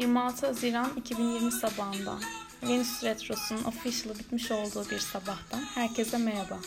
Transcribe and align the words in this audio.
26 0.00 0.46
Haziran 0.46 0.90
2020 0.96 1.52
sabahında 1.52 2.18
Venüs 2.62 3.04
Retrosu'nun 3.04 3.64
official 3.64 4.18
bitmiş 4.18 4.50
olduğu 4.50 4.90
bir 4.90 4.98
sabahtan 4.98 5.60
herkese 5.74 6.18
merhaba. 6.18 6.58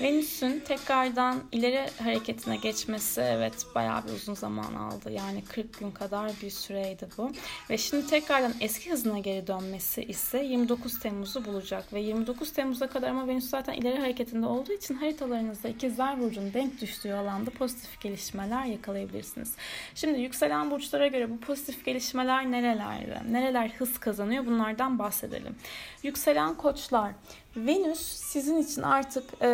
Venüs'ün 0.00 0.60
tekrardan 0.60 1.42
ileri 1.52 1.86
hareketine 2.02 2.56
geçmesi 2.56 3.20
evet 3.20 3.66
bayağı 3.74 4.04
bir 4.04 4.12
uzun 4.12 4.34
zaman 4.34 4.74
aldı. 4.74 5.10
Yani 5.10 5.44
40 5.44 5.78
gün 5.78 5.90
kadar 5.90 6.32
bir 6.42 6.50
süreydi 6.50 7.08
bu. 7.18 7.32
Ve 7.70 7.78
şimdi 7.78 8.06
tekrardan 8.06 8.54
eski 8.60 8.90
hızına 8.90 9.18
geri 9.18 9.46
dönmesi 9.46 10.02
ise 10.02 10.38
29 10.44 11.00
Temmuz'u 11.00 11.44
bulacak. 11.44 11.92
Ve 11.92 12.00
29 12.00 12.52
Temmuz'a 12.52 12.86
kadar 12.86 13.10
ama 13.10 13.28
Venüs 13.28 13.50
zaten 13.50 13.72
ileri 13.72 13.98
hareketinde 13.98 14.46
olduğu 14.46 14.72
için 14.72 14.94
haritalarınızda 14.94 15.68
ikizler 15.68 16.20
burcunun 16.20 16.54
denk 16.54 16.80
düştüğü 16.80 17.12
alanda 17.12 17.50
pozitif 17.50 18.00
gelişmeler 18.00 18.64
yakalayabilirsiniz. 18.64 19.54
Şimdi 19.94 20.20
yükselen 20.20 20.70
burçlara 20.70 21.06
göre 21.06 21.30
bu 21.30 21.40
pozitif 21.40 21.84
gelişmeler 21.84 22.50
nerelerde? 22.50 23.22
Nereler 23.30 23.68
hız 23.78 23.98
kazanıyor? 23.98 24.46
Bunlardan 24.46 24.98
bahsedelim. 24.98 25.56
Yükselen 26.02 26.54
koçlar 26.54 27.12
Venüs 27.56 28.00
sizin 28.00 28.58
için 28.58 28.82
artık 28.82 29.24
e, 29.42 29.48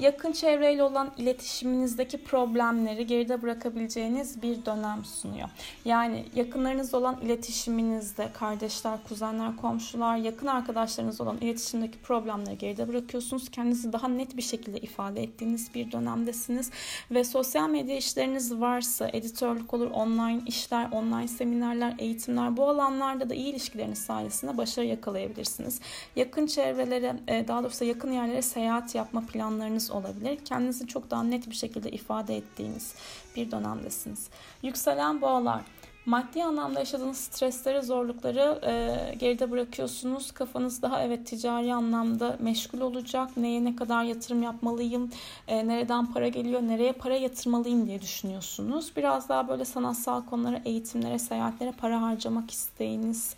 yakın 0.00 0.32
çevreyle 0.32 0.82
olan 0.82 1.10
iletişiminizdeki 1.16 2.24
problemleri 2.24 3.06
geride 3.06 3.42
bırakabileceğiniz 3.42 4.42
bir 4.42 4.64
dönem 4.64 5.04
sunuyor. 5.04 5.48
Yani 5.84 6.24
yakınlarınızla 6.34 6.98
olan 6.98 7.20
iletişiminizde 7.22 8.28
kardeşler, 8.32 8.98
kuzenler, 9.08 9.56
komşular, 9.56 10.16
yakın 10.16 10.46
arkadaşlarınız 10.46 11.20
olan 11.20 11.36
iletişimdeki 11.40 11.98
problemleri 11.98 12.58
geride 12.58 12.88
bırakıyorsunuz. 12.88 13.50
Kendinizi 13.50 13.92
daha 13.92 14.08
net 14.08 14.36
bir 14.36 14.42
şekilde 14.42 14.78
ifade 14.78 15.22
ettiğiniz 15.22 15.74
bir 15.74 15.92
dönemdesiniz 15.92 16.70
ve 17.10 17.24
sosyal 17.24 17.68
medya 17.70 17.96
işleriniz 17.96 18.60
varsa 18.60 19.08
editörlük 19.12 19.74
olur, 19.74 19.90
online 19.90 20.40
işler, 20.46 20.88
online 20.92 21.28
seminerler, 21.28 21.94
eğitimler 21.98 22.56
bu 22.56 22.68
alanlarda 22.68 23.30
da 23.30 23.34
iyi 23.34 23.52
ilişkileriniz 23.52 23.98
sayesinde 23.98 24.56
başarı 24.56 24.86
yakalayabilirsiniz. 24.86 25.80
Yakın 26.16 26.46
çevrelere 26.46 27.07
e, 27.28 27.48
daha 27.48 27.62
doğrusu 27.62 27.84
yakın 27.84 28.12
yerlere 28.12 28.42
seyahat 28.42 28.94
yapma 28.94 29.20
planlarınız 29.20 29.90
olabilir. 29.90 30.38
Kendinizi 30.44 30.86
çok 30.86 31.10
daha 31.10 31.22
net 31.22 31.50
bir 31.50 31.54
şekilde 31.54 31.90
ifade 31.90 32.36
ettiğiniz 32.36 32.94
bir 33.36 33.50
dönemdesiniz. 33.50 34.28
Yükselen 34.62 35.20
boğalar. 35.20 35.60
Maddi 36.08 36.44
anlamda 36.44 36.78
yaşadığınız 36.78 37.16
stresleri, 37.16 37.82
zorlukları 37.82 38.60
e, 38.66 39.14
geride 39.14 39.50
bırakıyorsunuz. 39.50 40.32
Kafanız 40.32 40.82
daha 40.82 41.02
evet 41.02 41.26
ticari 41.26 41.74
anlamda 41.74 42.36
meşgul 42.40 42.80
olacak. 42.80 43.36
Neye 43.36 43.64
ne 43.64 43.76
kadar 43.76 44.04
yatırım 44.04 44.42
yapmalıyım, 44.42 45.10
e, 45.48 45.68
nereden 45.68 46.12
para 46.12 46.28
geliyor, 46.28 46.62
nereye 46.62 46.92
para 46.92 47.16
yatırmalıyım 47.16 47.86
diye 47.86 48.02
düşünüyorsunuz. 48.02 48.92
Biraz 48.96 49.28
daha 49.28 49.48
böyle 49.48 49.64
sanatsal 49.64 50.24
konulara, 50.24 50.60
eğitimlere, 50.64 51.18
seyahatlere 51.18 51.72
para 51.72 52.02
harcamak 52.02 52.50
isteğiniz 52.50 53.34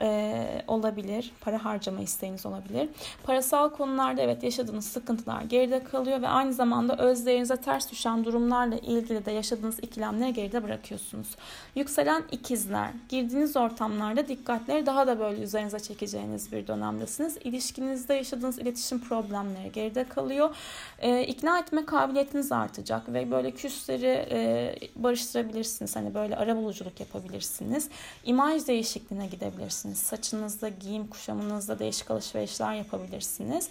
e, 0.00 0.62
olabilir. 0.66 1.32
Para 1.40 1.64
harcama 1.64 2.00
isteğiniz 2.00 2.46
olabilir. 2.46 2.88
Parasal 3.22 3.68
konularda 3.68 4.22
evet 4.22 4.42
yaşadığınız 4.42 4.86
sıkıntılar 4.86 5.42
geride 5.42 5.84
kalıyor 5.84 6.22
ve 6.22 6.28
aynı 6.28 6.52
zamanda 6.52 6.96
özlerinize 6.96 7.56
ters 7.56 7.90
düşen 7.90 8.24
durumlarla 8.24 8.76
ilgili 8.76 9.26
de 9.26 9.30
yaşadığınız 9.30 9.78
ikilemleri 9.78 10.32
geride 10.32 10.62
bırakıyorsunuz. 10.62 11.28
Yükselen 11.74 12.22
ikizler. 12.32 12.90
Girdiğiniz 13.08 13.56
ortamlarda 13.56 14.28
dikkatleri 14.28 14.86
daha 14.86 15.06
da 15.06 15.20
böyle 15.20 15.42
üzerinize 15.42 15.80
çekeceğiniz 15.80 16.52
bir 16.52 16.66
dönemdesiniz. 16.66 17.38
İlişkinizde 17.44 18.14
yaşadığınız 18.14 18.58
iletişim 18.58 19.00
problemleri 19.00 19.72
geride 19.72 20.04
kalıyor. 20.04 20.56
E, 20.98 21.22
ikna 21.22 21.58
etme 21.58 21.84
kabiliyetiniz 21.84 22.52
artacak 22.52 23.12
ve 23.12 23.30
böyle 23.30 23.50
küsleri 23.50 24.26
e, 24.30 24.74
barıştırabilirsiniz. 24.96 25.96
Hani 25.96 26.14
böyle 26.14 26.36
ara 26.36 26.56
buluculuk 26.56 27.00
yapabilirsiniz. 27.00 27.88
İmaj 28.24 28.66
değişikliğine 28.66 29.26
gidebilirsiniz 29.26 29.89
yapabilirsiniz. 29.90 29.98
Saçınızda, 29.98 30.68
giyim 30.68 31.06
kuşamınızda 31.06 31.78
değişik 31.78 32.10
alışverişler 32.10 32.74
yapabilirsiniz. 32.74 33.68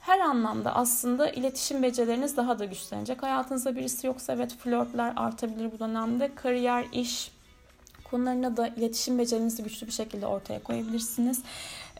Her 0.00 0.20
anlamda 0.20 0.74
aslında 0.74 1.30
iletişim 1.30 1.82
becerileriniz 1.82 2.36
daha 2.36 2.58
da 2.58 2.64
güçlenecek. 2.64 3.22
Hayatınızda 3.22 3.76
birisi 3.76 4.06
yoksa 4.06 4.32
evet 4.32 4.56
flörtler 4.56 5.12
artabilir 5.16 5.72
bu 5.72 5.78
dönemde. 5.78 6.34
Kariyer, 6.34 6.86
iş 6.92 7.30
konularına 8.10 8.56
da 8.56 8.68
iletişim 8.68 9.18
becerinizi 9.18 9.62
güçlü 9.62 9.86
bir 9.86 9.92
şekilde 9.92 10.26
ortaya 10.26 10.62
koyabilirsiniz. 10.62 11.42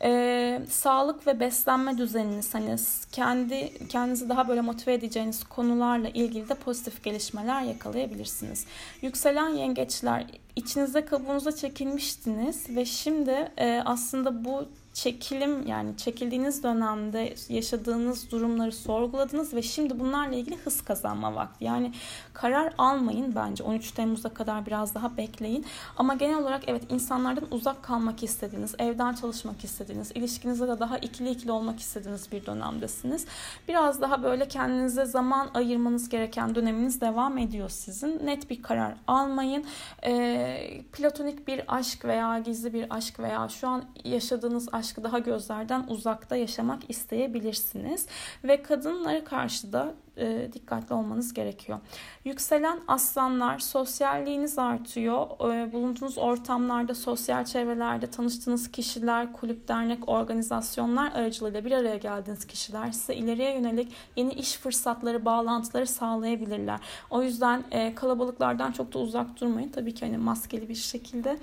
Ee, 0.03 0.61
sağlık 0.71 1.27
ve 1.27 1.41
beslenme 1.41 1.99
düzeniniz 1.99 2.55
hani 2.55 2.77
kendi 3.13 3.89
kendinizi 3.89 4.29
daha 4.29 4.49
böyle 4.49 4.61
motive 4.61 4.95
edeceğiniz 4.95 5.45
konularla 5.45 6.09
ilgili 6.09 6.49
de 6.49 6.55
pozitif 6.55 7.05
gelişmeler 7.05 7.63
yakalayabilirsiniz. 7.63 8.67
Yükselen 9.03 9.49
yengeçler 9.49 10.27
içinizde 10.57 11.05
kabuğunuza 11.05 11.53
çekilmiştiniz 11.53 12.77
ve 12.77 12.85
şimdi 12.85 13.53
e, 13.57 13.83
aslında 13.85 14.45
bu 14.45 14.69
çekilim 15.03 15.67
yani 15.67 15.97
çekildiğiniz 15.97 16.63
dönemde 16.63 17.35
yaşadığınız 17.49 18.31
durumları 18.31 18.73
sorguladınız 18.73 19.55
ve 19.55 19.63
şimdi 19.63 20.01
bunlarla 20.01 20.37
ilgili 20.37 20.57
hız 20.57 20.85
kazanma 20.85 21.35
vakti. 21.35 21.65
Yani 21.65 21.93
karar 22.33 22.75
almayın 22.79 23.35
bence 23.35 23.65
13 23.65 23.91
Temmuz'a 23.91 24.29
kadar 24.29 24.67
biraz 24.67 24.95
daha 24.95 25.17
bekleyin. 25.17 25.67
Ama 25.97 26.15
genel 26.15 26.39
olarak 26.39 26.63
evet 26.67 26.83
insanlardan 26.91 27.45
uzak 27.51 27.83
kalmak 27.83 28.23
istediğiniz, 28.23 28.75
evden 28.79 29.15
çalışmak 29.15 29.65
istediğiniz, 29.65 30.13
ilişkinizde 30.15 30.69
de 30.69 30.81
daha 30.81 30.99
ikili 30.99 31.31
ikili 31.31 31.53
olmak 31.53 31.81
istediğiniz 31.81 32.33
bir 32.33 32.47
dönemdesiniz. 32.47 33.27
Biraz 33.69 34.01
daha 34.01 34.23
böyle 34.23 34.49
kendinize 34.49 35.05
zaman 35.05 35.51
ayırmanız 35.55 36.09
gereken 36.09 36.55
döneminiz 36.55 37.01
devam 37.01 37.39
ediyor 37.39 37.69
sizin. 37.69 38.27
Net 38.27 38.51
bir 38.51 38.63
karar 38.63 38.95
almayın. 39.07 39.65
E, 40.05 40.83
platonik 40.93 41.49
bir 41.49 41.77
aşk 41.77 42.05
veya 42.05 42.39
gizli 42.39 42.73
bir 42.73 42.97
aşk 42.97 43.21
veya 43.21 43.49
şu 43.49 43.69
an 43.69 43.85
yaşadığınız 44.05 44.69
aşkı 44.89 45.05
daha 45.05 45.19
gözlerden 45.19 45.85
uzakta 45.89 46.37
yaşamak 46.37 46.91
isteyebilirsiniz. 46.91 48.07
Ve 48.45 48.63
kadınlara 48.63 49.25
karşı 49.25 49.73
da 49.73 49.95
e, 50.17 50.49
dikkatli 50.53 50.95
olmanız 50.95 51.35
gerekiyor. 51.35 51.79
Yükselen 52.25 52.81
aslanlar 52.89 53.59
sosyalliğiniz 53.59 54.59
artıyor. 54.59 55.27
E, 55.55 55.73
bulunduğunuz 55.73 56.19
ortamlarda, 56.19 56.95
sosyal 56.95 57.45
çevrelerde 57.45 58.07
tanıştığınız 58.07 58.71
kişiler, 58.71 59.33
kulüp, 59.33 59.69
dernek, 59.69 60.09
organizasyonlar 60.09 61.13
aracılığıyla 61.13 61.65
bir 61.65 61.73
araya 61.73 61.97
geldiğiniz 61.97 62.47
kişiler 62.47 62.93
size 62.93 63.15
ileriye 63.15 63.55
yönelik 63.55 63.93
yeni 64.17 64.33
iş 64.33 64.57
fırsatları, 64.57 65.25
bağlantıları 65.25 65.87
sağlayabilirler. 65.87 66.81
O 67.11 67.23
yüzden 67.23 67.65
e, 67.71 67.95
kalabalıklardan 67.95 68.73
çok 68.73 68.95
da 68.95 68.99
uzak 68.99 69.41
durmayın. 69.41 69.69
Tabii 69.69 69.95
ki 69.95 70.07
hani 70.07 70.19
maskeli 70.19 70.69
bir 70.69 70.75
şekilde. 70.75 71.39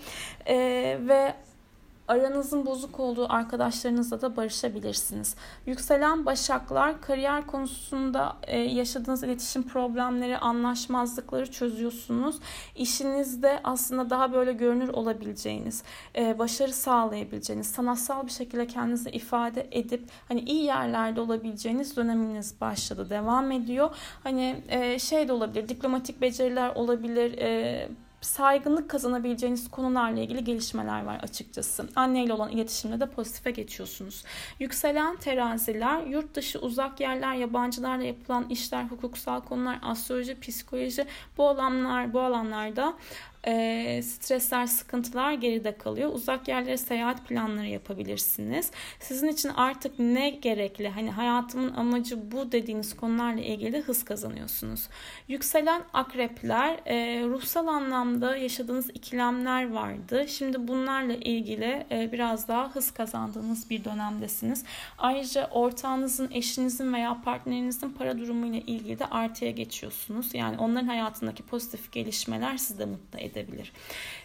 E, 0.45 0.55
ve 1.01 1.35
aranızın 2.07 2.65
bozuk 2.65 2.99
olduğu 2.99 3.33
arkadaşlarınızla 3.33 4.21
da 4.21 4.35
barışabilirsiniz. 4.35 5.35
Yükselen 5.65 6.25
başaklar 6.25 7.01
kariyer 7.01 7.47
konusunda 7.47 8.37
e, 8.43 8.59
yaşadığınız 8.59 9.23
iletişim 9.23 9.63
problemleri, 9.63 10.37
anlaşmazlıkları 10.37 11.51
çözüyorsunuz. 11.51 12.39
İşinizde 12.75 13.59
aslında 13.63 14.09
daha 14.09 14.33
böyle 14.33 14.53
görünür 14.53 14.89
olabileceğiniz, 14.89 15.83
e, 16.15 16.39
başarı 16.39 16.73
sağlayabileceğiniz, 16.73 17.67
sanatsal 17.67 18.25
bir 18.25 18.31
şekilde 18.31 18.67
kendinizi 18.67 19.09
ifade 19.09 19.67
edip 19.71 20.09
hani 20.27 20.41
iyi 20.41 20.63
yerlerde 20.63 21.21
olabileceğiniz 21.21 21.97
döneminiz 21.97 22.61
başladı, 22.61 23.09
devam 23.09 23.51
ediyor. 23.51 23.89
Hani 24.23 24.63
e, 24.69 24.99
şey 24.99 25.27
de 25.27 25.33
olabilir, 25.33 25.69
diplomatik 25.69 26.21
beceriler 26.21 26.75
olabilir, 26.75 27.37
saygınlık 28.25 28.89
kazanabileceğiniz 28.89 29.71
konularla 29.71 30.19
ilgili 30.19 30.43
gelişmeler 30.43 31.03
var 31.03 31.19
açıkçası. 31.23 31.89
Anneyle 31.95 32.33
olan 32.33 32.51
iletişimde 32.51 32.99
de 32.99 33.05
pozitife 33.05 33.51
geçiyorsunuz. 33.51 34.23
Yükselen 34.59 35.15
teraziler, 35.15 36.01
yurt 36.01 36.35
dışı 36.35 36.59
uzak 36.59 36.99
yerler, 36.99 37.33
yabancılarla 37.33 38.03
yapılan 38.03 38.49
işler, 38.49 38.83
hukuksal 38.83 39.41
konular, 39.41 39.79
astroloji, 39.81 40.39
psikoloji 40.39 41.05
bu 41.37 41.49
alanlar 41.49 42.13
bu 42.13 42.21
alanlarda 42.21 42.93
e, 43.47 44.01
stresler, 44.01 44.65
sıkıntılar 44.65 45.33
geride 45.33 45.77
kalıyor. 45.77 46.13
Uzak 46.13 46.47
yerlere 46.47 46.77
seyahat 46.77 47.27
planları 47.27 47.67
yapabilirsiniz. 47.67 48.71
Sizin 48.99 49.27
için 49.27 49.49
artık 49.49 49.99
ne 49.99 50.29
gerekli? 50.29 50.89
Hani 50.89 51.11
hayatımın 51.11 51.73
amacı 51.73 52.31
bu 52.31 52.51
dediğiniz 52.51 52.95
konularla 52.95 53.41
ilgili 53.41 53.81
hız 53.81 54.05
kazanıyorsunuz. 54.05 54.87
Yükselen 55.27 55.81
akrepler, 55.93 56.79
e, 56.85 57.23
ruhsal 57.23 57.67
anlamda 57.67 58.37
yaşadığınız 58.37 58.89
ikilemler 58.89 59.71
vardı. 59.71 60.25
Şimdi 60.27 60.67
bunlarla 60.67 61.13
ilgili 61.13 61.85
e, 61.91 62.11
biraz 62.11 62.47
daha 62.47 62.75
hız 62.75 62.91
kazandığınız 62.91 63.69
bir 63.69 63.83
dönemdesiniz. 63.83 64.63
Ayrıca 64.97 65.47
ortağınızın, 65.51 66.31
eşinizin 66.31 66.93
veya 66.93 67.21
partnerinizin 67.25 67.89
para 67.89 68.19
durumuyla 68.19 68.59
ilgili 68.59 68.99
de 68.99 69.05
artıya 69.05 69.51
geçiyorsunuz. 69.51 70.33
Yani 70.33 70.57
onların 70.57 70.87
hayatındaki 70.87 71.43
pozitif 71.43 71.91
gelişmeler 71.91 72.57
sizi 72.57 72.79
de 72.79 72.85
mutlu 72.85 73.19
ediyor 73.19 73.34
edebilir. 73.37 73.71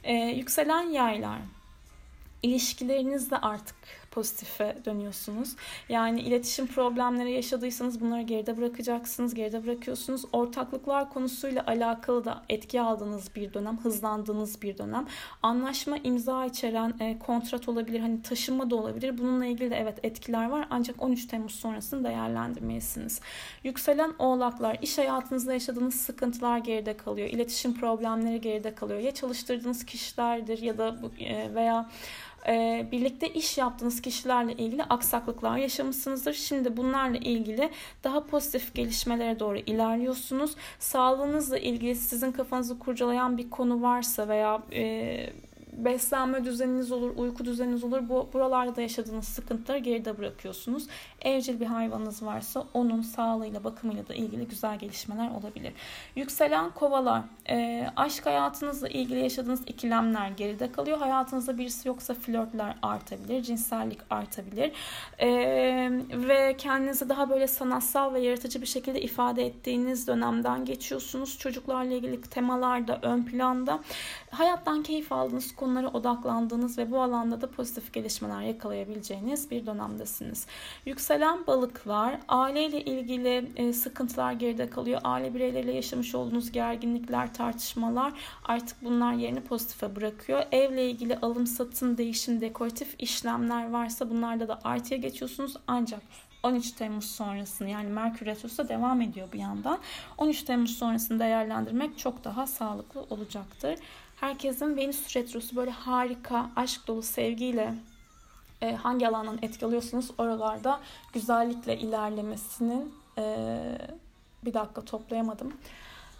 Ee, 0.05 0.13
yükselen 0.15 0.83
yaylar 0.83 1.39
ilişkilerinizde 2.43 3.37
artık 3.39 3.77
pozitife 4.11 4.77
dönüyorsunuz. 4.85 5.57
Yani 5.89 6.21
iletişim 6.21 6.67
problemleri 6.67 7.33
yaşadıysanız 7.33 8.01
bunları 8.01 8.23
geride 8.23 8.57
bırakacaksınız, 8.57 9.35
geride 9.35 9.65
bırakıyorsunuz. 9.65 10.23
Ortaklıklar 10.33 11.11
konusuyla 11.11 11.67
alakalı 11.67 12.25
da 12.25 12.43
etki 12.49 12.81
aldığınız 12.81 13.37
bir 13.37 13.55
dönem, 13.55 13.79
hızlandığınız 13.79 14.63
bir 14.63 14.79
dönem. 14.79 15.07
Anlaşma 15.43 15.97
imza 15.97 16.47
içeren 16.47 16.95
e, 17.01 17.19
kontrat 17.19 17.69
olabilir, 17.69 18.01
hani 18.01 18.23
taşınma 18.23 18.71
da 18.71 18.77
olabilir. 18.77 19.19
Bununla 19.19 19.47
ilgili 19.47 19.71
de 19.71 19.77
evet 19.77 19.99
etkiler 20.03 20.49
var 20.51 20.67
ancak 20.71 21.03
13 21.03 21.27
Temmuz 21.27 21.55
sonrasını 21.55 22.05
değerlendirmelisiniz. 22.05 23.21
Yükselen 23.65 24.15
oğlaklar, 24.19 24.79
iş 24.83 24.99
hayatınızda 24.99 25.53
yaşadığınız 25.53 25.95
sıkıntılar 25.95 26.59
geride 26.59 26.97
kalıyor. 26.97 27.29
İletişim 27.29 27.75
problemleri 27.75 28.41
geride 28.41 28.75
kalıyor. 28.75 29.01
Ya 29.01 29.15
çalıştırdığınız 29.15 29.87
kişilerdir 29.87 30.63
ya 30.63 30.79
da 30.79 30.97
e, 31.21 31.55
veya 31.55 31.91
e, 32.49 32.87
birlikte 32.93 33.29
iş 33.29 33.59
yaptığınız 33.59 34.03
kişilerle 34.03 34.53
ilgili 34.53 34.85
aksaklıklar 34.85 35.57
yaşamışsınızdır. 35.57 36.33
Şimdi 36.33 36.77
bunlarla 36.77 37.17
ilgili 37.17 37.71
daha 38.05 38.27
pozitif 38.27 38.75
gelişmelere 38.75 39.41
doğru 39.41 39.59
ilerliyorsunuz. 39.59 40.55
Sağlığınızla 40.79 41.59
ilgili 41.59 41.95
sizin 41.95 42.33
kafanızı 42.33 42.79
kurcalayan 42.79 43.39
bir 43.39 43.51
konu 43.51 43.83
varsa 43.83 44.29
veya 44.29 44.63
e, 44.73 45.31
beslenme 45.73 46.45
düzeniniz 46.45 46.93
olur, 46.93 47.17
uyku 47.17 47.45
düzeniniz 47.45 47.85
olur. 47.85 48.09
Bu 48.09 48.29
buralarda 48.33 48.77
da 48.77 48.81
yaşadığınız 48.81 49.25
sıkıntıları 49.25 49.79
geride 49.79 50.19
bırakıyorsunuz. 50.19 50.87
Evcil 51.23 51.61
bir 51.61 51.67
hayvanınız 51.67 52.23
varsa 52.23 52.65
onun 52.75 53.03
sağlığıyla, 53.03 53.65
bakımıyla 53.65 54.09
da 54.09 54.15
ilgili 54.15 54.49
güzel 54.49 54.79
gelişmeler 54.79 55.31
olabilir. 55.31 55.73
Yükselen 56.17 56.71
kovalar, 56.71 57.23
e, 57.49 57.87
aşk 57.97 58.27
hayatınızla 58.27 58.89
ilgili 58.89 59.21
yaşadığınız 59.21 59.63
ikilemler 59.67 60.31
geride 60.31 60.73
kalıyor. 60.73 60.99
Hayatınızda 60.99 61.59
birisi 61.59 61.89
yoksa 61.89 62.15
flörtler 62.15 62.77
artabilir, 62.83 63.43
cinsellik 63.43 63.99
artabilir. 64.11 64.73
E, 65.19 65.29
ve 66.13 66.57
kendinizi 66.59 67.09
daha 67.09 67.31
böyle 67.31 67.47
sanatsal 67.47 68.15
ve 68.15 68.21
yaratıcı 68.21 68.63
bir 68.63 68.67
şekilde 68.67 69.03
ifade 69.03 69.47
ettiğiniz 69.47 70.09
dönemden 70.09 70.65
geçiyorsunuz. 70.65 71.39
Çocuklarla 71.39 71.95
ilgili 71.95 72.21
temalar 72.21 72.89
da 72.89 72.99
ön 73.03 73.23
planda. 73.23 73.81
Hayattan 74.31 74.83
keyif 74.83 75.13
aldığınız 75.13 75.57
konulara 75.61 75.89
odaklandığınız 75.89 76.79
ve 76.79 76.91
bu 76.91 77.03
alanda 77.03 77.41
da 77.41 77.51
pozitif 77.51 77.93
gelişmeler 77.93 78.43
yakalayabileceğiniz 78.43 79.51
bir 79.51 79.67
dönemdesiniz. 79.67 80.47
Yükselen 80.87 81.47
balıklar, 81.47 82.21
aileyle 82.29 82.85
ilgili 82.85 83.53
e, 83.57 83.73
sıkıntılar 83.73 84.33
geride 84.33 84.71
kalıyor. 84.71 85.01
Aile 85.05 85.35
bireyleriyle 85.35 85.73
yaşamış 85.73 86.15
olduğunuz 86.15 86.53
gerginlikler, 86.53 87.35
tartışmalar 87.35 88.13
artık 88.45 88.85
bunlar 88.85 89.13
yerini 89.13 89.41
pozitife 89.41 89.97
bırakıyor. 89.97 90.43
Evle 90.53 90.91
ilgili 90.91 91.17
alım, 91.17 91.47
satım, 91.47 91.99
değişim, 91.99 92.41
dekoratif 92.41 92.95
işlemler 92.99 93.71
varsa 93.71 94.11
bunlarda 94.11 94.49
da 94.49 94.61
artıya 94.65 94.99
geçiyorsunuz. 95.01 95.57
Ancak 95.67 96.01
13 96.43 96.73
Temmuz 96.73 97.11
sonrasını 97.11 97.71
yani 97.71 97.89
Merkür 97.89 98.27
Retrosu 98.27 98.69
devam 98.69 99.01
ediyor 99.01 99.33
bir 99.33 99.39
yandan. 99.39 99.79
13 100.19 100.43
Temmuz 100.43 100.79
sonrasını 100.79 101.19
değerlendirmek 101.19 101.99
çok 101.99 102.25
daha 102.25 102.47
sağlıklı 102.47 103.01
olacaktır. 103.11 103.79
Herkesin 104.17 104.77
Venüs 104.77 105.17
Retrosu 105.17 105.57
böyle 105.57 105.71
harika, 105.71 106.51
aşk 106.57 106.87
dolu 106.87 107.03
sevgiyle 107.03 107.75
e, 108.63 108.75
hangi 108.75 109.09
alandan 109.09 109.39
etki 109.43 109.67
alıyorsunuz 109.67 110.11
oralarda 110.19 110.81
güzellikle 111.13 111.79
ilerlemesinin 111.79 112.95
e, 113.19 113.59
bir 114.45 114.55
dakika 114.55 114.85
toplayamadım. 114.85 115.53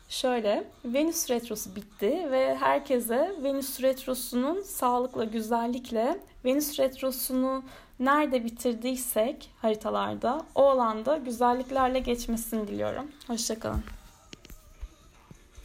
Şöyle 0.09 0.65
Venüs 0.85 1.31
Retrosu 1.31 1.77
bitti 1.77 2.29
ve 2.31 2.57
herkese 2.57 3.35
Venüs 3.43 3.83
Retrosu'nun 3.83 4.63
sağlıkla, 4.63 5.25
güzellikle 5.25 6.21
Venüs 6.45 6.79
Retrosu'nu 6.79 7.63
nerede 8.01 8.45
bitirdiysek 8.45 9.51
haritalarda 9.63 10.43
o 10.55 10.71
alanda 10.71 11.17
güzelliklerle 11.17 11.99
geçmesini 11.99 12.69
diliyorum. 12.69 13.07
Hoşçakalın. 13.27 13.83